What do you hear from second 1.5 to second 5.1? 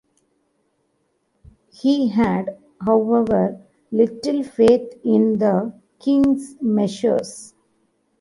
He had, however, little faith